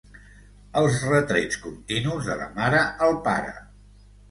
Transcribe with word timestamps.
Els 0.79 0.97
retrets 1.09 1.59
continus 1.67 2.31
de 2.33 2.39
la 2.41 2.49
mare 2.59 2.83
al 3.09 3.17
pare... 3.31 3.57